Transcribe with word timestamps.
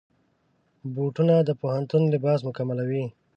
بوټونه 0.93 1.35
د 1.47 1.49
پوهنتون 1.61 2.03
لباس 2.13 2.39
مکملوي. 2.47 3.05